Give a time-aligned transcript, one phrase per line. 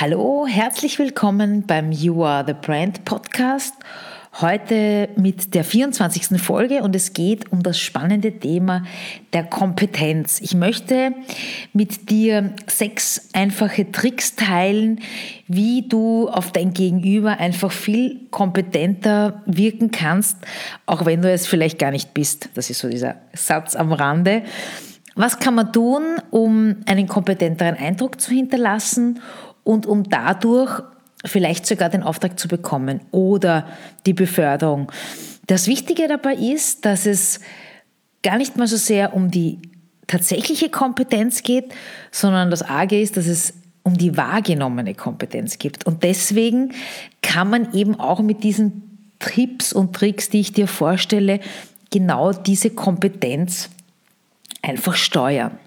[0.00, 3.74] Hallo, herzlich willkommen beim You Are the Brand Podcast.
[4.40, 6.40] Heute mit der 24.
[6.40, 8.84] Folge und es geht um das spannende Thema
[9.34, 10.40] der Kompetenz.
[10.40, 11.12] Ich möchte
[11.74, 15.00] mit dir sechs einfache Tricks teilen,
[15.48, 20.38] wie du auf dein Gegenüber einfach viel kompetenter wirken kannst,
[20.86, 22.48] auch wenn du es vielleicht gar nicht bist.
[22.54, 24.44] Das ist so dieser Satz am Rande.
[25.14, 29.20] Was kann man tun, um einen kompetenteren Eindruck zu hinterlassen?
[29.64, 30.82] Und um dadurch
[31.24, 33.66] vielleicht sogar den Auftrag zu bekommen oder
[34.06, 34.90] die Beförderung.
[35.46, 37.40] Das Wichtige dabei ist, dass es
[38.22, 39.58] gar nicht mal so sehr um die
[40.06, 41.72] tatsächliche Kompetenz geht,
[42.10, 45.86] sondern das Arge ist, dass es um die wahrgenommene Kompetenz gibt.
[45.86, 46.72] Und deswegen
[47.22, 51.40] kann man eben auch mit diesen Tipps und Tricks, die ich dir vorstelle,
[51.90, 53.70] genau diese Kompetenz
[54.62, 55.58] einfach steuern.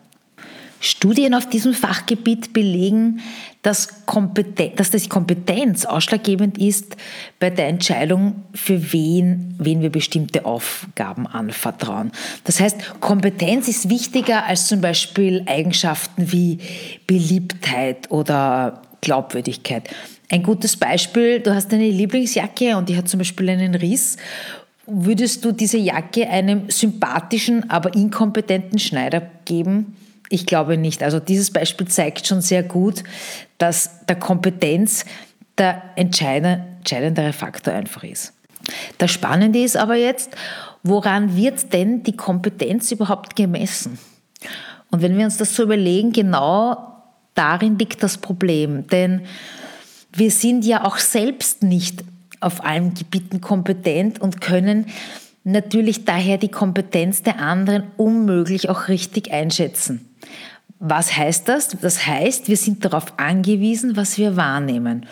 [0.83, 3.21] Studien auf diesem Fachgebiet belegen,
[3.61, 6.97] dass, Kompeten dass das Kompetenz ausschlaggebend ist
[7.39, 12.11] bei der Entscheidung, für wen, wen wir bestimmte Aufgaben anvertrauen.
[12.43, 16.57] Das heißt, Kompetenz ist wichtiger als zum Beispiel Eigenschaften wie
[17.07, 19.89] Beliebtheit oder Glaubwürdigkeit.
[20.29, 24.17] Ein gutes Beispiel, du hast eine Lieblingsjacke und die hat zum Beispiel einen Riss.
[24.85, 29.95] Würdest du diese Jacke einem sympathischen, aber inkompetenten Schneider geben?
[30.29, 31.03] Ich glaube nicht.
[31.03, 33.03] Also dieses Beispiel zeigt schon sehr gut,
[33.57, 35.05] dass der Kompetenz
[35.57, 38.33] der entscheidendere Faktor einfach ist.
[38.97, 40.31] Das Spannende ist aber jetzt,
[40.83, 43.99] woran wird denn die Kompetenz überhaupt gemessen?
[44.89, 46.93] Und wenn wir uns das so überlegen, genau
[47.35, 48.87] darin liegt das Problem.
[48.87, 49.21] Denn
[50.13, 52.03] wir sind ja auch selbst nicht
[52.39, 54.87] auf allen Gebieten kompetent und können
[55.43, 60.09] natürlich daher die Kompetenz der anderen unmöglich auch richtig einschätzen.
[60.79, 61.69] Was heißt das?
[61.81, 65.05] Das heißt, wir sind darauf angewiesen, was wir wahrnehmen.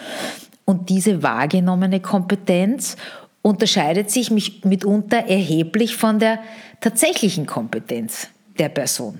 [0.65, 2.97] Und diese wahrgenommene Kompetenz
[3.41, 6.39] unterscheidet sich mitunter erheblich von der
[6.81, 8.27] tatsächlichen Kompetenz
[8.59, 9.19] der Person.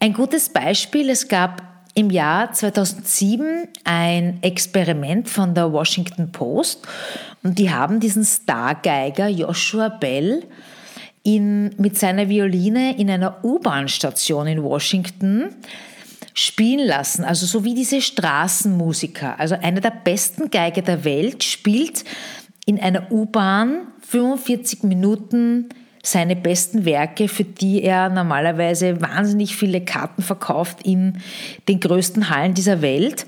[0.00, 1.65] Ein gutes Beispiel, es gab
[1.96, 6.86] im Jahr 2007 ein Experiment von der Washington Post
[7.42, 10.44] und die haben diesen Stargeiger Joshua Bell
[11.22, 15.56] in, mit seiner Violine in einer U-Bahn-Station in Washington
[16.34, 19.40] spielen lassen, also so wie diese Straßenmusiker.
[19.40, 22.04] Also einer der besten Geiger der Welt spielt
[22.66, 25.70] in einer U-Bahn 45 Minuten
[26.06, 31.20] seine besten Werke, für die er normalerweise wahnsinnig viele Karten verkauft in
[31.68, 33.26] den größten Hallen dieser Welt.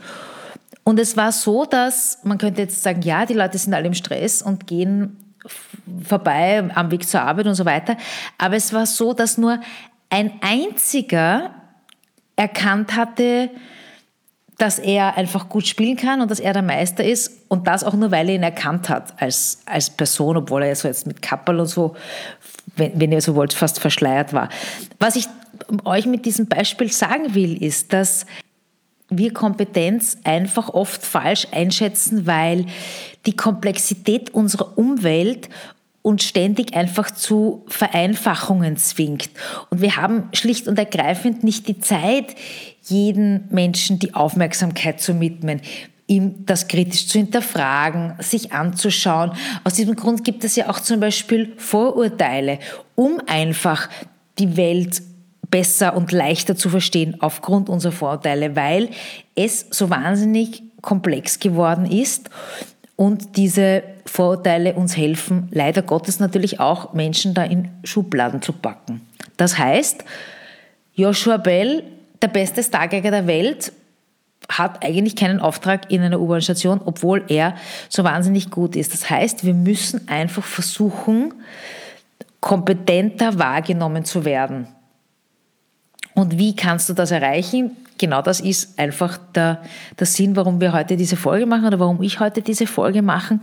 [0.84, 3.94] Und es war so, dass man könnte jetzt sagen, ja, die Leute sind alle im
[3.94, 5.16] Stress und gehen
[6.04, 7.96] vorbei am Weg zur Arbeit und so weiter.
[8.38, 9.60] Aber es war so, dass nur
[10.08, 11.50] ein einziger
[12.36, 13.50] erkannt hatte,
[14.56, 17.94] dass er einfach gut spielen kann und dass er der Meister ist und das auch
[17.94, 21.58] nur, weil er ihn erkannt hat als, als Person, obwohl er so jetzt mit Kappel
[21.60, 21.96] und so,
[22.78, 24.48] wenn, wenn ihr so wollt, fast verschleiert war.
[24.98, 25.26] Was ich
[25.84, 28.26] euch mit diesem Beispiel sagen will, ist, dass
[29.10, 32.66] wir Kompetenz einfach oft falsch einschätzen, weil
[33.26, 35.48] die Komplexität unserer Umwelt
[36.02, 39.30] uns ständig einfach zu Vereinfachungen zwingt.
[39.70, 42.34] Und wir haben schlicht und ergreifend nicht die Zeit,
[42.84, 45.60] jeden Menschen die Aufmerksamkeit zu widmen
[46.08, 49.32] ihm das kritisch zu hinterfragen, sich anzuschauen.
[49.62, 52.58] Aus diesem Grund gibt es ja auch zum Beispiel Vorurteile,
[52.96, 53.88] um einfach
[54.38, 55.02] die Welt
[55.50, 58.88] besser und leichter zu verstehen aufgrund unserer Vorurteile, weil
[59.34, 62.30] es so wahnsinnig komplex geworden ist
[62.96, 69.02] und diese Vorurteile uns helfen, leider Gottes natürlich auch Menschen da in Schubladen zu packen.
[69.36, 70.04] Das heißt,
[70.94, 71.84] Joshua Bell,
[72.20, 73.72] der beste Stargeiger der Welt,
[74.48, 77.54] hat eigentlich keinen Auftrag in einer U-Bahn-Station, obwohl er
[77.88, 78.94] so wahnsinnig gut ist.
[78.94, 81.34] Das heißt, wir müssen einfach versuchen,
[82.40, 84.68] kompetenter wahrgenommen zu werden.
[86.14, 87.76] Und wie kannst du das erreichen?
[87.98, 89.62] Genau das ist einfach der,
[89.98, 93.40] der Sinn, warum wir heute diese Folge machen oder warum ich heute diese Folge mache,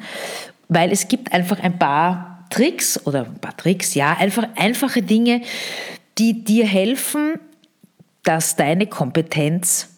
[0.69, 5.41] weil es gibt einfach ein paar Tricks oder ein paar Tricks, ja, einfach einfache Dinge,
[6.17, 7.39] die dir helfen,
[8.23, 9.94] dass deine Kompetenz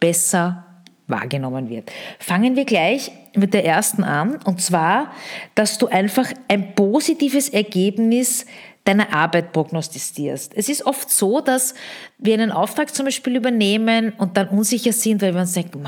[0.00, 0.64] besser
[1.06, 1.90] wahrgenommen wird.
[2.18, 5.12] Fangen wir gleich mit der ersten an, und zwar,
[5.54, 8.46] dass du einfach ein positives Ergebnis
[8.84, 10.52] deiner Arbeit prognostizierst.
[10.56, 11.74] Es ist oft so, dass
[12.18, 15.86] wir einen Auftrag zum Beispiel übernehmen und dann unsicher sind, weil wir uns denken,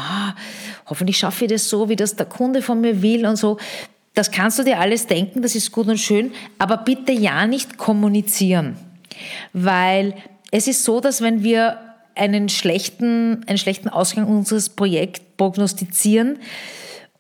[0.87, 3.57] hoffentlich schaffe ich das so, wie das der Kunde von mir will und so.
[4.15, 7.79] Das kannst du dir alles denken, das ist gut und schön, aber bitte ja nicht
[7.79, 8.77] kommunizieren.
[9.55, 10.15] Weil
[10.51, 11.79] es ist so, dass wenn wir
[12.15, 16.39] einen schlechten, einen schlechten Ausgang unseres Projekts prognostizieren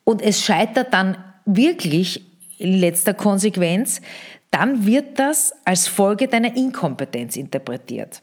[0.04, 2.24] und es scheitert dann wirklich
[2.58, 4.00] in letzter Konsequenz,
[4.50, 8.20] dann wird das als Folge deiner Inkompetenz interpretiert.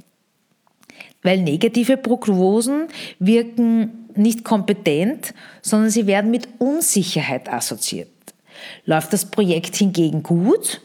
[1.23, 2.87] Weil negative Prognosen
[3.19, 8.09] wirken nicht kompetent, sondern sie werden mit Unsicherheit assoziiert.
[8.85, 10.81] Läuft das Projekt hingegen gut,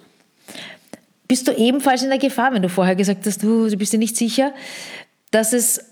[1.27, 4.17] bist du ebenfalls in der Gefahr, wenn du vorher gesagt hast, du, bist dir nicht
[4.17, 4.53] sicher,
[5.35, 5.85] dass es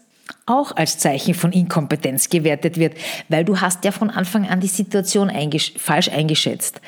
[0.47, 2.95] auch als Zeichen von Inkompetenz gewertet wird,
[3.29, 6.81] weil du hast ja von Anfang an die Situation eingesch falsch eingeschätzt.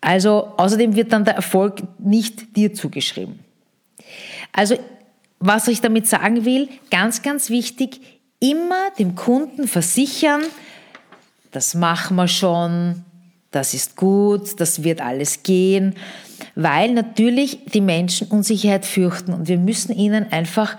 [0.00, 3.38] Also außerdem wird dann der Erfolg nicht dir zugeschrieben.
[4.52, 4.76] Also
[5.38, 8.00] was ich damit sagen will, ganz, ganz wichtig,
[8.40, 10.42] immer dem Kunden versichern,
[11.52, 13.04] das machen wir schon,
[13.50, 15.94] das ist gut, das wird alles gehen,
[16.54, 20.76] weil natürlich die Menschen Unsicherheit fürchten und wir müssen ihnen einfach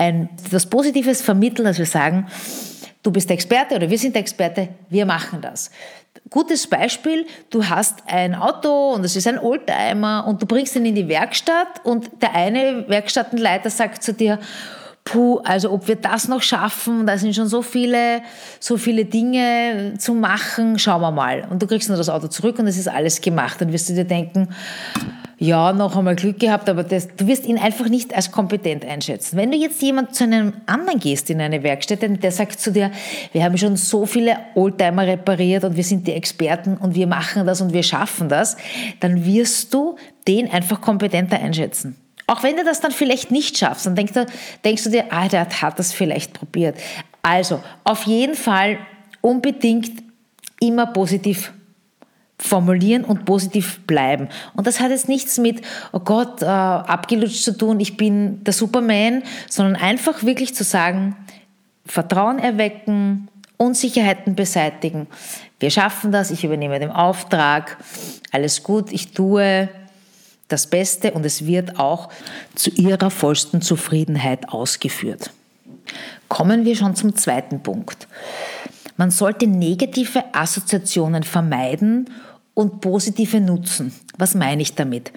[0.00, 2.26] ein, das Positives vermitteln, dass wir sagen,
[3.02, 5.70] du bist Experte oder wir sind Experte, wir machen das.
[6.30, 10.86] Gutes Beispiel, du hast ein Auto und es ist ein Oldtimer und du bringst ihn
[10.86, 14.38] in die Werkstatt und der eine Werkstattenleiter sagt zu dir,
[15.04, 18.22] puh, also ob wir das noch schaffen, da sind schon so viele,
[18.58, 21.46] so viele Dinge zu machen, schauen wir mal.
[21.50, 23.60] Und du kriegst nur das Auto zurück und es ist alles gemacht.
[23.60, 24.48] Dann wirst du dir denken,
[25.42, 29.38] ja, noch einmal Glück gehabt, aber das, du wirst ihn einfach nicht als kompetent einschätzen.
[29.38, 32.90] Wenn du jetzt jemand zu einem anderen gehst in eine Werkstatt, der sagt zu dir,
[33.32, 37.46] wir haben schon so viele Oldtimer repariert und wir sind die Experten und wir machen
[37.46, 38.58] das und wir schaffen das,
[39.00, 39.96] dann wirst du
[40.28, 41.96] den einfach kompetenter einschätzen.
[42.26, 44.26] Auch wenn du das dann vielleicht nicht schaffst, dann denkst du,
[44.62, 46.76] denkst du dir, ah, der hat das vielleicht probiert.
[47.22, 48.76] Also, auf jeden Fall
[49.22, 50.02] unbedingt
[50.60, 51.54] immer positiv
[52.40, 54.28] formulieren und positiv bleiben.
[54.54, 55.60] Und das hat jetzt nichts mit,
[55.92, 61.16] oh Gott, äh, abgelutscht zu tun, ich bin der Superman, sondern einfach wirklich zu sagen,
[61.84, 65.06] Vertrauen erwecken, Unsicherheiten beseitigen.
[65.58, 67.76] Wir schaffen das, ich übernehme den Auftrag,
[68.32, 69.68] alles gut, ich tue
[70.48, 72.08] das Beste und es wird auch
[72.54, 75.30] zu ihrer vollsten Zufriedenheit ausgeführt.
[76.28, 78.08] Kommen wir schon zum zweiten Punkt.
[78.96, 82.10] Man sollte negative Assoziationen vermeiden
[82.60, 83.90] und positive nutzen.
[84.18, 85.12] Was meine ich damit?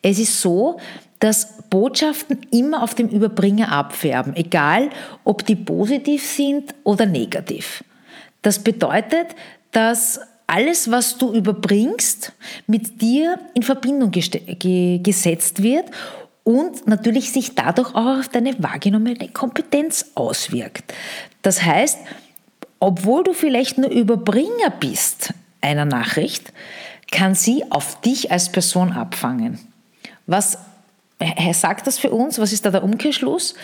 [0.00, 0.78] Es ist so,
[1.18, 4.88] dass Botschaften immer auf dem Überbringer abfärben, egal
[5.22, 7.84] ob die positiv sind oder negativ.
[8.40, 9.26] Das bedeutet,
[9.70, 12.32] dass alles, was du überbringst,
[12.66, 15.90] mit dir in Verbindung gesetzt wird
[16.42, 20.94] und natürlich sich dadurch auch auf deine wahrgenommene Kompetenz auswirkt.
[21.42, 21.98] Das heißt,
[22.80, 26.52] obwohl du vielleicht nur Überbringer bist einer Nachricht,
[27.10, 29.58] kann sie auf dich als Person abfangen.
[30.26, 30.58] Was
[31.52, 32.38] sagt das für uns?
[32.38, 33.54] Was ist da der Umkehrschluss?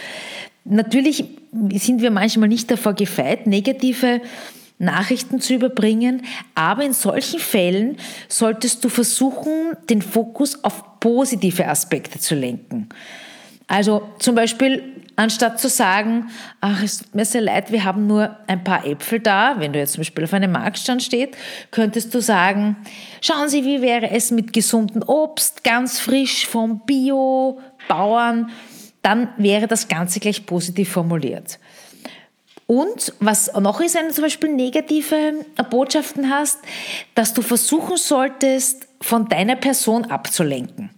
[0.65, 1.25] Natürlich
[1.73, 4.23] sind wir manchmal nicht davor gefeit, negative
[4.79, 6.23] Nachrichten zu überbringen,
[6.55, 7.99] aber in solchen Fällen
[8.29, 12.89] solltest du versuchen, den Fokus auf positive Aspekte zu lenken.
[13.67, 14.83] Also zum Beispiel,
[15.17, 16.31] anstatt zu sagen,
[16.61, 19.79] ach, es tut mir sehr leid, wir haben nur ein paar Äpfel da, wenn du
[19.79, 21.37] jetzt zum Beispiel auf einem Marktstand steht,
[21.71, 22.77] könntest du sagen,
[23.21, 28.51] schauen Sie, wie wäre es mit gesundem Obst, ganz frisch vom Bio-Bauern,
[29.03, 31.59] dann wäre das Ganze gleich positiv formuliert.
[32.67, 36.59] Und was noch ist, wenn du zum Beispiel negative Botschaften hast,
[37.15, 40.89] dass du versuchen solltest, von deiner Person abzulenken.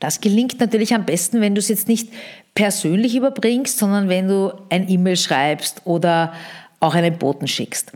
[0.00, 2.10] Das gelingt natürlich am besten, wenn du es jetzt nicht
[2.54, 6.32] persönlich überbringst, sondern wenn du ein E-Mail schreibst oder
[6.80, 7.92] auch einen Boten schickst.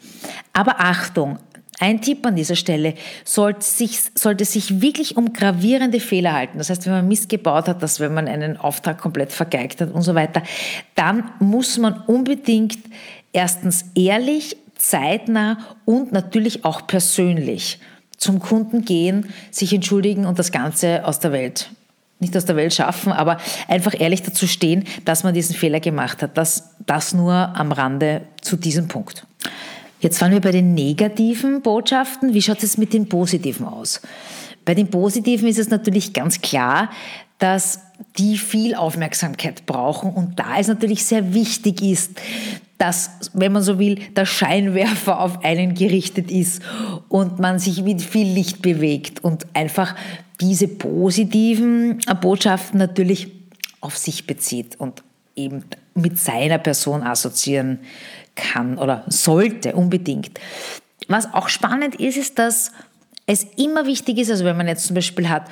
[0.53, 1.39] Aber Achtung,
[1.81, 2.95] ein Tipp an dieser Stelle,
[3.25, 6.59] sollte sich, sollte sich wirklich um gravierende Fehler halten.
[6.59, 9.93] Das heißt, wenn man Mist gebaut hat, dass wenn man einen Auftrag komplett vergeigt hat
[9.93, 10.43] und so weiter,
[10.95, 12.79] dann muss man unbedingt
[13.33, 17.79] erstens ehrlich, zeitnah und natürlich auch persönlich
[18.19, 21.71] zum Kunden gehen, sich entschuldigen und das Ganze aus der Welt
[22.21, 26.23] nicht aus der Welt schaffen, aber einfach ehrlich dazu stehen, dass man diesen Fehler gemacht
[26.23, 26.37] hat.
[26.37, 29.27] Das, das nur am Rande zu diesem Punkt.
[30.01, 32.35] Jetzt waren wir bei den negativen Botschaften.
[32.35, 34.01] Wie schaut es mit den positiven aus?
[34.65, 36.91] Bei den positiven ist es natürlich ganz klar,
[37.39, 37.81] dass
[38.17, 42.21] die viel Aufmerksamkeit brauchen und da es natürlich sehr wichtig ist,
[42.79, 46.63] dass, wenn man so will, der Scheinwerfer auf einen gerichtet ist
[47.09, 49.97] und man sich mit viel Licht bewegt und einfach
[50.41, 53.33] diese positiven Botschaften natürlich
[53.81, 55.03] auf sich bezieht und
[55.35, 55.65] eben
[55.95, 57.81] mit seiner Person assoziieren
[58.37, 60.39] kann oder sollte unbedingt.
[61.09, 62.71] Was auch spannend ist, ist, dass
[63.27, 65.49] es immer wichtig ist, also wenn man jetzt zum Beispiel hat,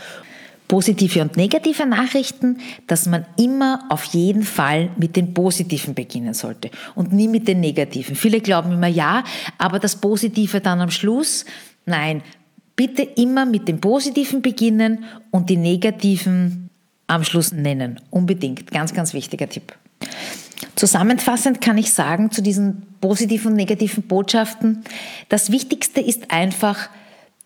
[0.68, 6.70] positive und negative Nachrichten, dass man immer auf jeden Fall mit den positiven beginnen sollte
[6.94, 8.16] und nie mit den negativen.
[8.16, 9.24] Viele glauben immer ja,
[9.58, 11.44] aber das Positive dann am Schluss.
[11.84, 12.22] Nein,
[12.74, 16.70] bitte immer mit den positiven beginnen und die negativen
[17.06, 18.00] am Schluss nennen.
[18.10, 18.70] Unbedingt.
[18.70, 19.74] Ganz, ganz wichtiger Tipp.
[20.74, 24.84] Zusammenfassend kann ich sagen zu diesen positiven und negativen Botschaften,
[25.28, 26.90] das Wichtigste ist einfach,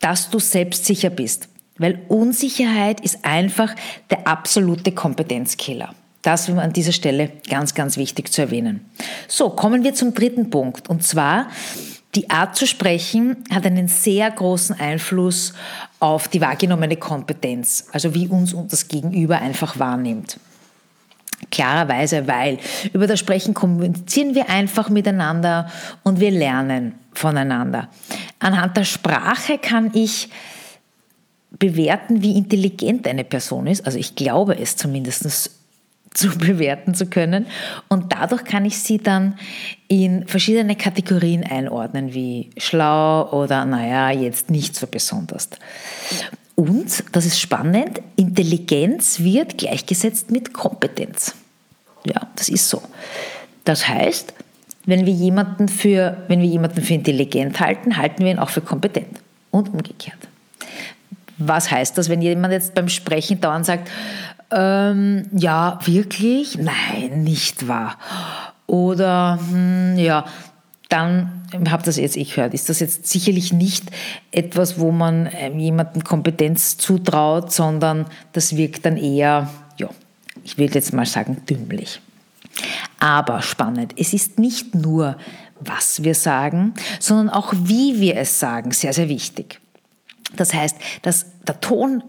[0.00, 1.48] dass du selbstsicher bist.
[1.80, 3.74] Weil Unsicherheit ist einfach
[4.10, 5.94] der absolute Kompetenzkiller.
[6.20, 8.84] Das ist an dieser Stelle ganz, ganz wichtig zu erwähnen.
[9.28, 10.90] So, kommen wir zum dritten Punkt.
[10.90, 11.46] Und zwar,
[12.14, 15.54] die Art zu sprechen hat einen sehr großen Einfluss
[16.00, 20.38] auf die wahrgenommene Kompetenz, also wie uns das Gegenüber einfach wahrnimmt.
[21.50, 22.58] Klarerweise, weil
[22.92, 25.70] über das Sprechen kommunizieren wir einfach miteinander
[26.02, 27.88] und wir lernen voneinander.
[28.38, 30.28] Anhand der Sprache kann ich
[31.58, 33.84] bewerten, wie intelligent eine Person ist.
[33.86, 35.50] Also ich glaube es zumindest
[36.14, 37.46] zu bewerten zu können.
[37.88, 39.38] Und dadurch kann ich sie dann
[39.88, 45.50] in verschiedene Kategorien einordnen, wie schlau oder naja, jetzt nicht so besonders.
[46.56, 51.34] Und, das ist spannend, Intelligenz wird gleichgesetzt mit Kompetenz.
[52.04, 52.82] Ja, das ist so.
[53.64, 54.34] Das heißt,
[54.84, 58.60] wenn wir jemanden für, wenn wir jemanden für intelligent halten, halten wir ihn auch für
[58.60, 60.18] kompetent und umgekehrt.
[61.40, 63.90] Was heißt das, wenn jemand jetzt beim Sprechen dauernd sagt,
[64.52, 66.58] ähm, ja, wirklich?
[66.58, 67.96] Nein, nicht wahr.
[68.66, 70.24] Oder hm, ja,
[70.88, 73.84] dann habe das jetzt ich gehört, ist das jetzt sicherlich nicht
[74.32, 79.88] etwas, wo man ähm, jemandem Kompetenz zutraut, sondern das wirkt dann eher, ja,
[80.44, 82.00] ich will jetzt mal sagen, dümmlich.
[82.98, 85.16] Aber spannend, es ist nicht nur,
[85.60, 89.60] was wir sagen, sondern auch, wie wir es sagen, sehr, sehr wichtig.
[90.36, 92.02] Das heißt, dass der Ton,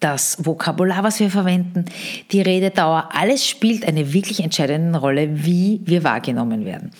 [0.00, 1.86] das Vokabular, was wir verwenden,
[2.30, 6.92] die Rededauer, alles spielt eine wirklich entscheidende Rolle, wie wir wahrgenommen werden.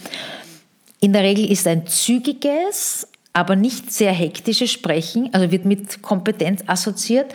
[1.00, 6.64] In der Regel ist ein zügiges, aber nicht sehr hektisches Sprechen, also wird mit Kompetenz
[6.66, 7.32] assoziiert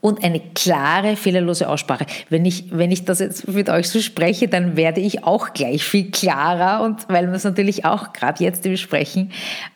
[0.00, 2.06] und eine klare, fehlerlose Aussprache.
[2.30, 5.84] Wenn ich, wenn ich das jetzt mit euch so spreche, dann werde ich auch gleich
[5.84, 9.30] viel klarer und weil man es natürlich auch gerade jetzt im Sprechen,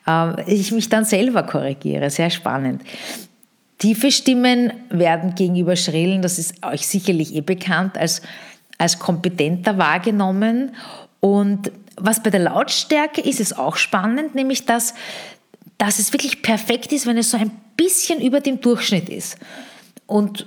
[0.06, 2.08] äh, ich mich dann selber korrigiere.
[2.08, 2.82] Sehr spannend.
[3.78, 8.22] Tiefe Stimmen werden gegenüber schrillen, das ist euch sicherlich eh bekannt, als,
[8.78, 10.74] als kompetenter wahrgenommen.
[11.20, 14.94] Und was bei der Lautstärke ist, ist auch spannend, nämlich dass,
[15.76, 19.36] dass es wirklich perfekt ist, wenn es so ein bisschen über dem Durchschnitt ist
[20.06, 20.46] und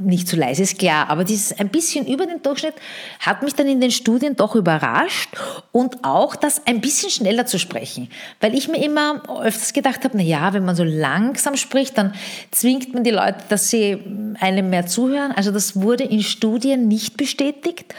[0.00, 2.74] nicht zu leise ist klar, aber dieses ein bisschen über den Durchschnitt
[3.20, 5.28] hat mich dann in den Studien doch überrascht
[5.72, 8.08] und auch das ein bisschen schneller zu sprechen,
[8.40, 12.14] weil ich mir immer öfters gedacht habe, na ja, wenn man so langsam spricht, dann
[12.50, 13.98] zwingt man die Leute, dass sie
[14.40, 15.32] einem mehr zuhören.
[15.32, 17.94] Also das wurde in Studien nicht bestätigt.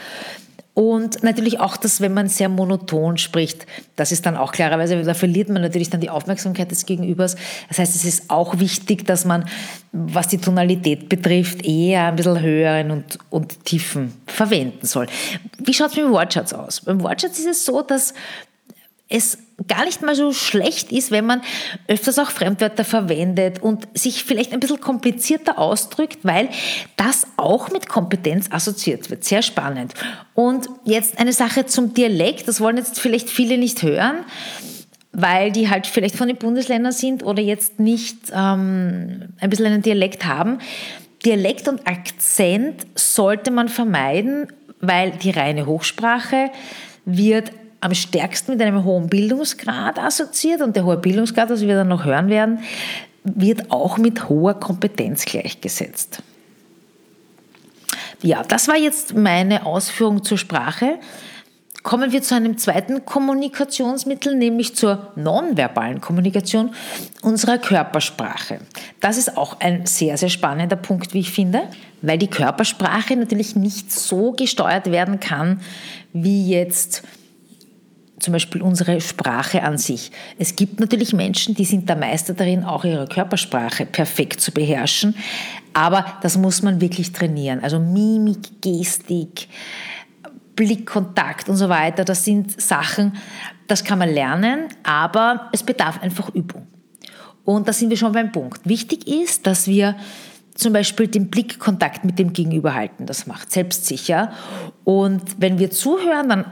[0.78, 3.66] Und natürlich auch das, wenn man sehr monoton spricht,
[3.96, 7.34] das ist dann auch klarerweise, da verliert man natürlich dann die Aufmerksamkeit des Gegenübers.
[7.66, 9.48] Das heißt, es ist auch wichtig, dass man,
[9.90, 15.08] was die Tonalität betrifft, eher ein bisschen höheren und, und tiefen verwenden soll.
[15.58, 16.82] Wie schaut es mit dem Wortschatz aus?
[16.82, 18.14] Beim Wortschatz ist es so, dass
[19.08, 19.36] es
[19.66, 21.40] gar nicht mal so schlecht ist, wenn man
[21.88, 26.48] öfters auch Fremdwörter verwendet und sich vielleicht ein bisschen komplizierter ausdrückt, weil
[26.96, 29.24] das auch mit Kompetenz assoziiert wird.
[29.24, 29.94] Sehr spannend.
[30.34, 34.18] Und jetzt eine Sache zum Dialekt, das wollen jetzt vielleicht viele nicht hören,
[35.12, 39.82] weil die halt vielleicht von den Bundesländern sind oder jetzt nicht ähm, ein bisschen einen
[39.82, 40.58] Dialekt haben.
[41.24, 44.46] Dialekt und Akzent sollte man vermeiden,
[44.80, 46.50] weil die reine Hochsprache
[47.04, 51.88] wird am stärksten mit einem hohen Bildungsgrad assoziiert und der hohe Bildungsgrad, was wir dann
[51.88, 52.60] noch hören werden,
[53.24, 56.22] wird auch mit hoher Kompetenz gleichgesetzt.
[58.22, 60.98] Ja, das war jetzt meine Ausführung zur Sprache.
[61.84, 66.74] Kommen wir zu einem zweiten Kommunikationsmittel, nämlich zur nonverbalen Kommunikation
[67.22, 68.60] unserer Körpersprache.
[69.00, 71.62] Das ist auch ein sehr, sehr spannender Punkt, wie ich finde,
[72.02, 75.60] weil die Körpersprache natürlich nicht so gesteuert werden kann,
[76.12, 77.04] wie jetzt
[78.18, 80.10] zum Beispiel unsere Sprache an sich.
[80.38, 85.14] Es gibt natürlich Menschen, die sind der Meister darin, auch ihre Körpersprache perfekt zu beherrschen,
[85.72, 87.62] aber das muss man wirklich trainieren.
[87.62, 89.48] Also Mimik, Gestik,
[90.56, 93.16] Blickkontakt und so weiter, das sind Sachen,
[93.68, 96.66] das kann man lernen, aber es bedarf einfach Übung.
[97.44, 98.68] Und da sind wir schon beim Punkt.
[98.68, 99.96] Wichtig ist, dass wir
[100.54, 103.06] zum Beispiel den Blickkontakt mit dem Gegenüber halten.
[103.06, 104.32] Das macht selbstsicher.
[104.84, 106.44] Und wenn wir zuhören, dann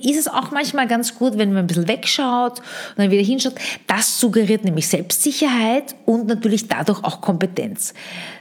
[0.00, 3.54] ist es auch manchmal ganz gut, wenn man ein bisschen wegschaut und dann wieder hinschaut.
[3.86, 7.94] Das suggeriert nämlich Selbstsicherheit und natürlich dadurch auch Kompetenz.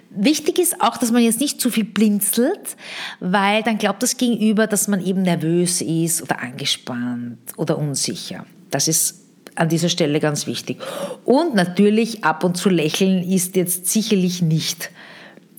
[0.09, 2.75] Wichtig ist auch, dass man jetzt nicht zu viel blinzelt,
[3.19, 8.45] weil dann glaubt das Gegenüber, dass man eben nervös ist oder angespannt oder unsicher.
[8.71, 9.21] Das ist
[9.55, 10.77] an dieser Stelle ganz wichtig.
[11.25, 14.91] Und natürlich ab und zu lächeln ist jetzt sicherlich nicht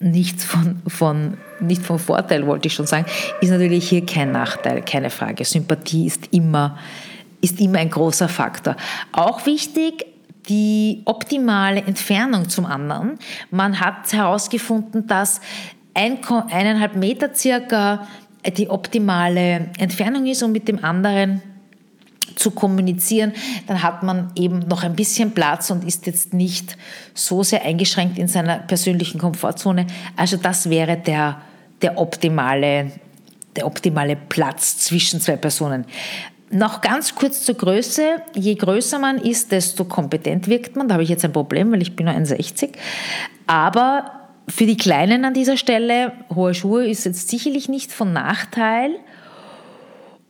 [0.01, 3.07] nichts von, von, nicht von Vorteil, wollte ich schon sagen,
[3.41, 5.45] ist natürlich hier kein Nachteil, keine Frage.
[5.45, 6.79] Sympathie ist immer,
[7.41, 8.77] ist immer ein großer Faktor.
[9.13, 10.07] Auch wichtig,
[10.49, 13.19] die optimale Entfernung zum anderen.
[13.51, 15.41] Man hat herausgefunden, dass
[15.95, 16.19] ein,
[16.51, 18.07] eineinhalb Meter circa
[18.57, 21.43] die optimale Entfernung ist, um mit dem anderen
[22.49, 23.33] zu kommunizieren,
[23.67, 26.77] dann hat man eben noch ein bisschen Platz und ist jetzt nicht
[27.15, 29.87] so sehr eingeschränkt in seiner persönlichen Komfortzone.
[30.17, 31.43] Also das wäre der,
[31.83, 32.93] der, optimale,
[33.57, 35.85] der optimale Platz zwischen zwei Personen.
[36.51, 38.23] Noch ganz kurz zur Größe.
[38.35, 40.89] Je größer man ist, desto kompetent wirkt man.
[40.89, 42.71] Da habe ich jetzt ein Problem, weil ich bin nur 1,60.
[43.47, 44.13] Aber
[44.49, 48.93] für die Kleinen an dieser Stelle, hohe Schuhe ist jetzt sicherlich nicht von Nachteil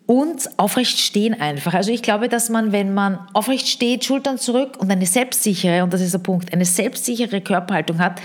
[0.09, 1.75] und aufrecht stehen einfach.
[1.75, 5.93] Also ich glaube, dass man, wenn man aufrecht steht, Schultern zurück und eine selbstsichere, und
[5.93, 8.19] das ist der Punkt, eine selbstsichere Körperhaltung hat,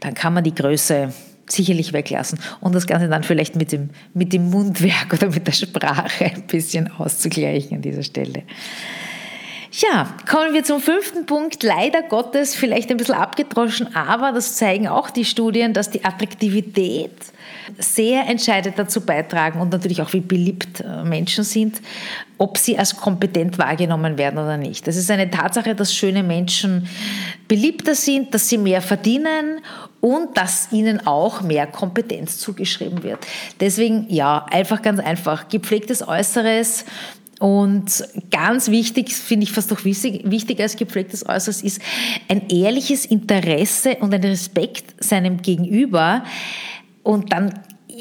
[0.00, 1.14] dann kann man die Größe
[1.46, 5.52] sicherlich weglassen und das Ganze dann vielleicht mit dem, mit dem Mundwerk oder mit der
[5.52, 8.42] Sprache ein bisschen auszugleichen an dieser Stelle.
[9.70, 11.62] Ja, kommen wir zum fünften Punkt.
[11.62, 17.12] Leider Gottes vielleicht ein bisschen abgedroschen, aber das zeigen auch die Studien, dass die Attraktivität
[17.78, 21.80] sehr entscheidend dazu beitragen und natürlich auch wie beliebt äh, Menschen sind,
[22.38, 24.86] ob sie als kompetent wahrgenommen werden oder nicht.
[24.86, 26.88] Das ist eine Tatsache, dass schöne Menschen
[27.48, 29.60] beliebter sind, dass sie mehr verdienen
[30.00, 33.24] und dass ihnen auch mehr Kompetenz zugeschrieben wird.
[33.60, 36.84] Deswegen ja, einfach ganz einfach, gepflegtes Äußeres,
[37.42, 41.82] und ganz wichtig, finde ich fast noch wichtig, wichtiger als gepflegtes Äußeres, ist
[42.28, 46.22] ein ehrliches Interesse und ein Respekt seinem Gegenüber.
[47.02, 47.52] Und dann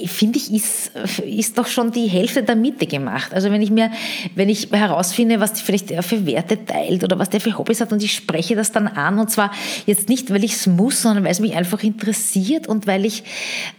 [0.05, 0.91] finde ich, ist,
[1.25, 3.33] ist doch schon die Hälfte der Miete gemacht.
[3.33, 3.91] Also wenn ich mir,
[4.35, 7.91] wenn ich herausfinde, was vielleicht der für Werte teilt oder was der für Hobbys hat
[7.91, 9.51] und ich spreche das dann an und zwar
[9.85, 13.23] jetzt nicht, weil ich es muss, sondern weil es mich einfach interessiert und weil ich,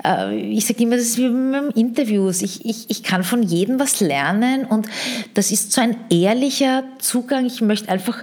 [0.05, 2.43] äh, ich sage immer, das ist wie beim Interviews.
[2.43, 4.89] Ich, ich, ich kann von jedem was lernen und
[5.35, 7.47] das ist so ein ehrlicher Zugang.
[7.47, 8.23] Ich möchte einfach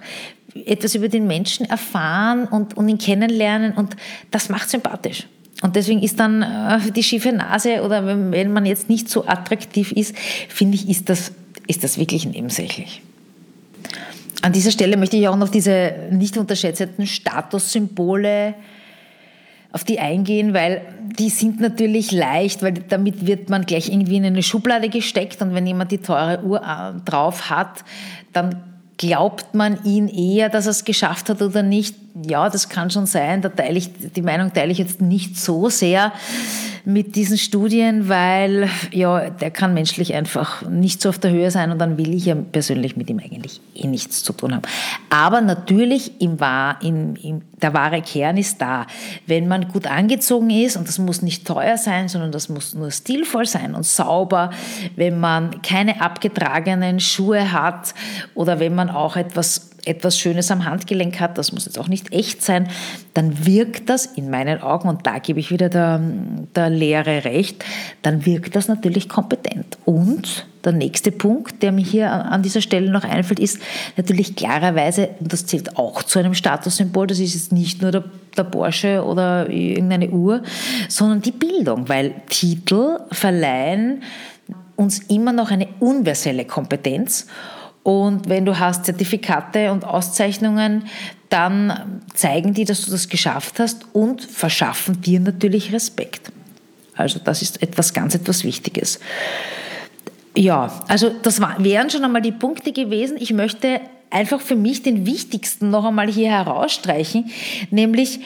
[0.54, 3.96] etwas über den Menschen erfahren und, und ihn kennenlernen und
[4.32, 5.26] das macht sympathisch.
[5.62, 9.92] Und deswegen ist dann äh, die schiefe Nase oder wenn man jetzt nicht so attraktiv
[9.92, 11.34] ist, finde ich, ist das,
[11.68, 13.02] ist das wirklich nebensächlich.
[14.42, 18.56] An dieser Stelle möchte ich auch noch diese nicht unterschätzten Statussymbole
[19.72, 20.82] auf die eingehen, weil
[21.20, 25.54] die sind natürlich leicht, weil damit wird man gleich irgendwie in eine Schublade gesteckt und
[25.54, 27.84] wenn jemand die teure Uhr äh, drauf hat,
[28.32, 28.64] dann
[29.00, 31.96] Glaubt man ihn eher, dass er es geschafft hat oder nicht?
[32.28, 33.42] Ja, das kann schon sein.
[33.42, 36.12] Da teile ich, die Meinung teile ich jetzt nicht so sehr
[36.86, 41.72] mit diesen Studien, weil ja, der kann menschlich einfach nicht so auf der Höhe sein
[41.72, 44.62] und dann will ich ja persönlich mit ihm eigentlich eh nichts zu tun haben.
[45.10, 46.38] Aber natürlich im,
[46.82, 48.86] im, im, der wahre Kern ist da.
[49.26, 52.92] Wenn man gut angezogen ist, und das muss nicht teuer sein, sondern das muss nur
[52.92, 54.52] stilvoll sein und sauber,
[54.96, 57.94] wenn man keine abgetragenen Schuhe hat
[58.36, 62.14] oder wenn man auch etwas etwas Schönes am Handgelenk hat, das muss jetzt auch nicht
[62.14, 62.68] echt sein,
[63.14, 66.02] dann wirkt das in meinen Augen, und da gebe ich wieder der,
[66.56, 67.64] der Lehre recht,
[68.02, 69.78] dann wirkt das natürlich kompetent.
[69.86, 73.60] Und der nächste Punkt, der mir hier an dieser Stelle noch einfällt, ist
[73.98, 78.04] natürlich klarerweise, und das zählt auch zu einem Statussymbol, das ist jetzt nicht nur der,
[78.38, 80.44] der Porsche oder irgendeine Uhr,
[80.88, 84.04] sondern die Bildung, weil Titel verleihen
[84.76, 87.28] uns immer noch eine universelle Kompetenz
[87.84, 90.86] und wenn du hast Zertifikate und Auszeichnungen,
[91.30, 96.32] dann zeigen die, dass du das geschafft hast und verschaffen dir natürlich Respekt.
[96.96, 99.00] Also das ist etwas ganz etwas Wichtiges.
[100.36, 103.18] Ja, also das wären schon einmal die Punkte gewesen.
[103.20, 107.30] Ich möchte einfach für mich den wichtigsten noch einmal hier herausstreichen,
[107.72, 108.20] nämlich,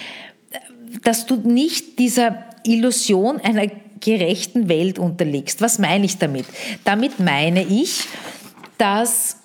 [1.03, 3.67] dass du nicht dieser Illusion einer
[3.99, 5.61] gerechten Welt unterliegst.
[5.61, 6.45] Was meine ich damit?
[6.83, 8.05] Damit meine ich,
[8.77, 9.37] dass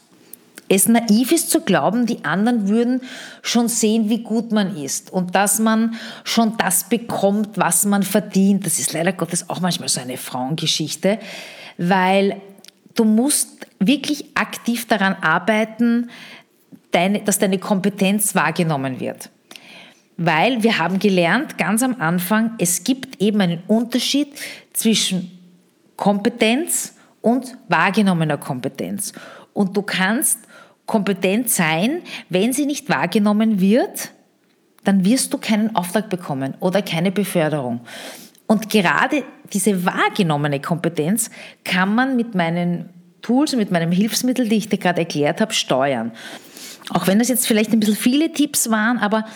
[0.68, 3.00] es naiv ist zu glauben, die anderen würden
[3.42, 8.66] schon sehen, wie gut man ist und dass man schon das bekommt, was man verdient.
[8.66, 11.18] Das ist leider Gottes auch manchmal so eine Frauengeschichte,
[11.78, 12.40] weil
[12.94, 16.10] du musst wirklich aktiv daran arbeiten,
[16.90, 19.30] deine, dass deine Kompetenz wahrgenommen wird.
[20.16, 24.28] Weil wir haben gelernt, ganz am Anfang, es gibt eben einen Unterschied
[24.72, 25.30] zwischen
[25.96, 29.12] Kompetenz und wahrgenommener Kompetenz.
[29.52, 30.38] Und du kannst
[30.88, 34.10] kompetent sein, wenn sie nicht wahrgenommen wird,
[34.84, 37.80] dann wirst du keinen Auftrag bekommen oder keine Beförderung.
[38.46, 39.22] Und gerade
[39.52, 41.30] diese wahrgenommene Kompetenz
[41.62, 42.88] kann man mit meinen
[43.20, 46.12] Tools mit meinem Hilfsmittel, die ich dir gerade erklärt habe, steuern.
[46.88, 49.26] Auch wenn das jetzt vielleicht ein bisschen viele Tipps waren, aber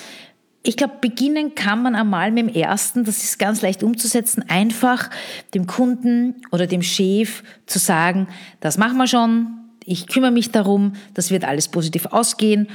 [0.62, 5.10] ich glaube, beginnen kann man einmal mit dem ersten, das ist ganz leicht umzusetzen, einfach
[5.52, 8.28] dem Kunden oder dem Chef zu sagen,
[8.60, 12.68] das machen wir schon, ich kümmere mich darum, das wird alles positiv ausgehen.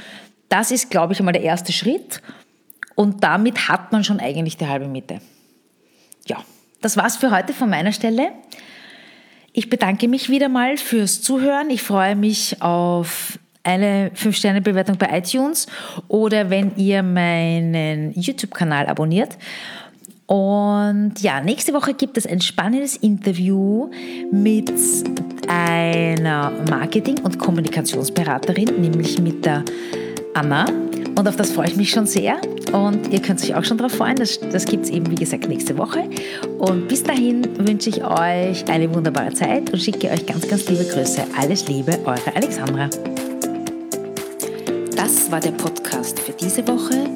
[0.48, 2.22] Das ist, glaube ich, einmal der erste Schritt.
[2.94, 5.20] Und damit hat man schon eigentlich die halbe Miete.
[6.26, 6.44] Ja,
[6.80, 8.30] das war's für heute von meiner Stelle.
[9.52, 11.70] Ich bedanke mich wieder mal fürs Zuhören.
[11.70, 15.66] Ich freue mich auf eine 5-Sterne-Bewertung bei iTunes
[16.08, 19.36] oder wenn ihr meinen YouTube-Kanal abonniert.
[20.26, 23.90] Und ja, nächste Woche gibt es ein spannendes Interview
[24.30, 24.70] mit
[25.68, 29.64] einer Marketing- und Kommunikationsberaterin, nämlich mit der
[30.32, 30.64] Anna.
[30.64, 32.40] Und auf das freue ich mich schon sehr.
[32.72, 34.16] Und ihr könnt euch auch schon darauf freuen.
[34.16, 36.04] Das, das gibt es eben, wie gesagt, nächste Woche.
[36.58, 40.84] Und bis dahin wünsche ich euch eine wunderbare Zeit und schicke euch ganz, ganz liebe
[40.84, 41.22] Grüße.
[41.38, 42.88] Alles Liebe, eure Alexandra.
[44.96, 47.10] Das war der Podcast für diese Woche.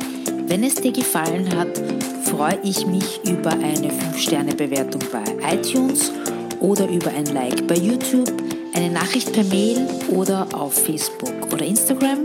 [0.47, 1.81] Wenn es dir gefallen hat,
[2.25, 6.13] freue ich mich über eine 5-Sterne-Bewertung bei iTunes
[6.63, 8.33] oder über ein Like bei YouTube,
[8.73, 12.25] eine Nachricht per Mail oder auf Facebook oder Instagram.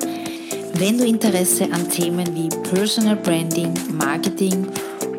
[0.75, 4.67] Wenn du Interesse an Themen wie Personal Branding, Marketing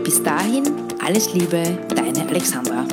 [0.04, 0.64] Bis dahin,
[1.04, 1.64] alles Liebe,
[1.96, 2.86] deine Alexandra.